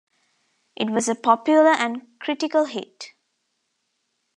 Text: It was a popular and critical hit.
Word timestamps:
It 0.75 0.89
was 0.89 1.07
a 1.07 1.13
popular 1.13 1.73
and 1.73 2.07
critical 2.19 2.65
hit. 2.65 3.13